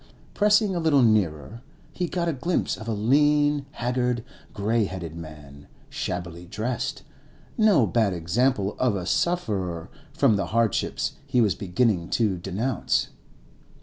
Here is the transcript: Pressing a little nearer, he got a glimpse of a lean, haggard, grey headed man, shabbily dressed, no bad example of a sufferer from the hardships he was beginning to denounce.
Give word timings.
Pressing 0.33 0.75
a 0.75 0.79
little 0.79 1.03
nearer, 1.03 1.61
he 1.93 2.07
got 2.07 2.27
a 2.27 2.33
glimpse 2.33 2.75
of 2.75 2.87
a 2.87 2.91
lean, 2.91 3.67
haggard, 3.73 4.23
grey 4.51 4.85
headed 4.85 5.15
man, 5.15 5.67
shabbily 5.89 6.47
dressed, 6.47 7.03
no 7.55 7.85
bad 7.85 8.11
example 8.11 8.75
of 8.79 8.95
a 8.95 9.05
sufferer 9.05 9.91
from 10.11 10.37
the 10.37 10.47
hardships 10.47 11.17
he 11.27 11.39
was 11.39 11.53
beginning 11.53 12.09
to 12.09 12.39
denounce. 12.39 13.09